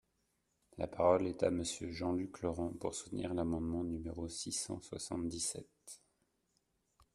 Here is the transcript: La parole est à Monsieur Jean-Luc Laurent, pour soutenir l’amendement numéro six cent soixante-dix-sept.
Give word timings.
La 0.79 0.87
parole 0.87 1.27
est 1.27 1.43
à 1.43 1.51
Monsieur 1.51 1.91
Jean-Luc 1.91 2.41
Laurent, 2.41 2.73
pour 2.79 2.95
soutenir 2.95 3.35
l’amendement 3.35 3.83
numéro 3.83 4.27
six 4.27 4.51
cent 4.51 4.79
soixante-dix-sept. 4.81 6.01